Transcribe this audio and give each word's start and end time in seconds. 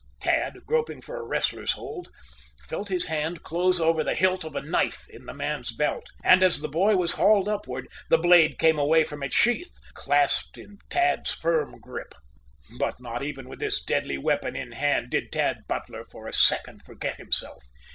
Tad, 0.19 0.61
groping 0.65 0.99
for 0.99 1.17
a 1.17 1.21
wrestler's 1.23 1.73
hold, 1.73 2.09
felt 2.65 2.89
his 2.89 3.05
hand 3.05 3.43
close 3.43 3.79
over 3.79 4.03
the 4.03 4.15
hilt 4.15 4.43
of 4.43 4.55
a 4.55 4.61
knife 4.63 5.07
in 5.07 5.27
the 5.27 5.31
man's 5.35 5.71
belt. 5.71 6.07
And, 6.23 6.41
as 6.41 6.59
the 6.59 6.67
boy 6.67 6.95
was 6.95 7.11
hauled 7.11 7.47
upward, 7.47 7.87
the 8.09 8.17
blade 8.17 8.57
came 8.57 8.79
away 8.79 9.03
from 9.03 9.21
its 9.21 9.35
sheath, 9.35 9.77
clasped 9.93 10.57
in 10.57 10.79
Tad's 10.89 11.35
firm 11.35 11.79
grip. 11.79 12.15
But 12.79 12.99
not 12.99 13.21
even 13.21 13.47
with 13.47 13.59
this 13.59 13.79
deadly 13.79 14.17
weapon 14.17 14.55
in 14.55 14.71
hand 14.71 15.11
did 15.11 15.31
Tad 15.31 15.67
Butler 15.67 16.03
for 16.05 16.27
a 16.27 16.33
second 16.33 16.81
forget 16.81 17.17
himself. 17.17 17.63